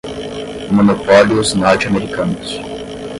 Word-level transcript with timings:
monopólios 0.71 1.53
norte-americanos 1.53 2.49